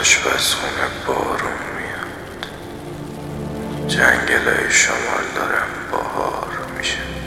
آشپزخونه 0.00 0.86
بارون 1.06 1.58
میاد. 1.76 2.46
جنگلای 3.88 4.70
شمال 4.70 5.24
دارم 5.36 5.68
بهار 5.90 6.66
میشه 6.78 7.19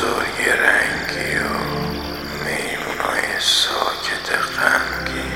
بزرگ 0.00 0.48
رنگی 0.48 1.36
و 1.36 1.48
میمونای 2.44 3.40
ساکت 3.40 4.28
غمگین. 4.32 5.32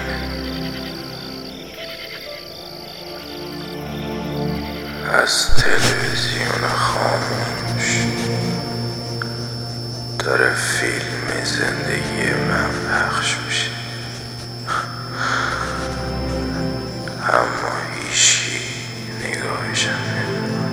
از 5.12 5.56
تلویزیون 5.56 6.68
خاموش 6.76 7.90
داره 10.18 10.54
فیلم 10.54 11.44
زندگی 11.44 12.32
من 12.48 12.70
پخش 12.90 13.36
میشه. 13.46 13.70
اما 17.28 17.72
هیچی 17.94 18.60
نگاهشم 19.24 19.90
نمی‌کنه. 19.90 20.63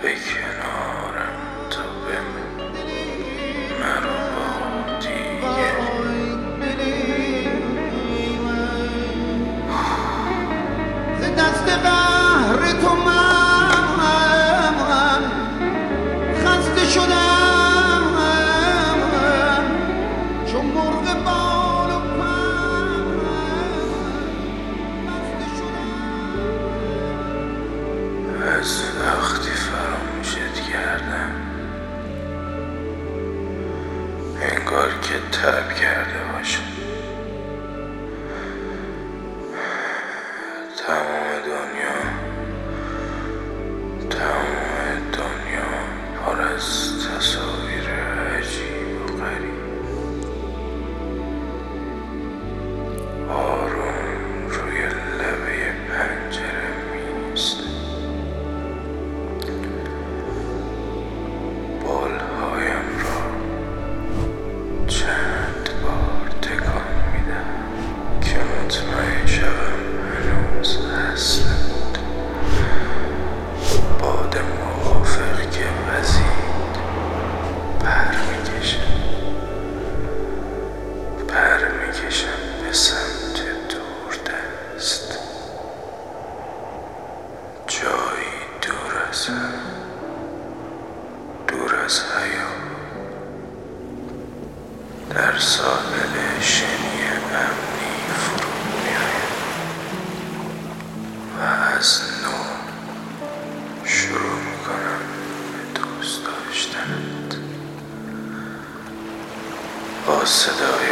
Ich 0.00 0.36
cannot. 0.36 1.27
که 35.02 35.18
تب 35.18 35.74
کرده 35.74 36.24
باشه. 36.32 36.67
ساحل 95.48 96.40
شنی 96.40 97.02
امنی 97.32 97.96
فرو 98.18 98.48
میآید 98.84 99.32
و 101.38 101.42
از 101.76 102.00
نو 102.22 102.38
شروع 103.84 104.38
می‌کنم 104.50 105.02
به 105.52 105.80
دوست 105.80 106.20
داشتنت. 106.24 107.30
با 110.06 110.24
صدای 110.24 110.87